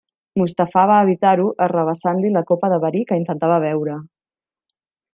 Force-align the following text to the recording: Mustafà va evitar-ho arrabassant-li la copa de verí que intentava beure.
Mustafà 0.41 0.85
va 0.91 0.95
evitar-ho 1.07 1.45
arrabassant-li 1.67 2.33
la 2.39 2.45
copa 2.53 2.73
de 2.75 2.83
verí 2.87 3.05
que 3.13 3.21
intentava 3.23 3.63
beure. 3.69 4.03